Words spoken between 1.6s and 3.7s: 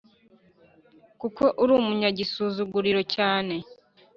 uri umunyagisuzuguriro cyane